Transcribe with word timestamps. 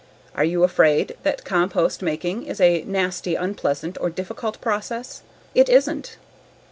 Are 0.33 0.43
you 0.43 0.63
afraid 0.63 1.15
that 1.21 1.45
compost 1.45 2.01
making 2.01 2.47
is 2.47 2.59
a 2.59 2.81
nasty, 2.87 3.35
unpleasant, 3.35 3.99
or 4.01 4.09
difficult 4.09 4.59
process? 4.59 5.21
It 5.53 5.69
isn't. 5.69 6.17